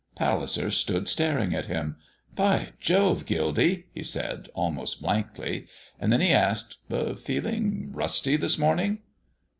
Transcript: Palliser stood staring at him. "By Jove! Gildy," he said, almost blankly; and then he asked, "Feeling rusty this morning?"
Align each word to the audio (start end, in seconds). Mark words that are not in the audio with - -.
Palliser 0.15 0.71
stood 0.71 1.07
staring 1.07 1.53
at 1.53 1.67
him. 1.67 1.95
"By 2.35 2.69
Jove! 2.79 3.27
Gildy," 3.27 3.85
he 3.93 4.01
said, 4.01 4.49
almost 4.55 4.99
blankly; 4.99 5.67
and 5.99 6.11
then 6.11 6.21
he 6.21 6.31
asked, 6.33 6.79
"Feeling 6.89 7.91
rusty 7.93 8.35
this 8.35 8.57
morning?" 8.57 9.01